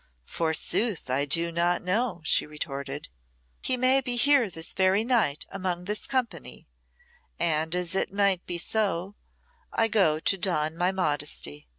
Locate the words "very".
4.73-5.03